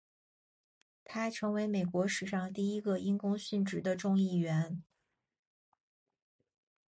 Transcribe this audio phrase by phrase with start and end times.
[1.03, 4.81] 他成为美国史上第一个因公殉职的众议员。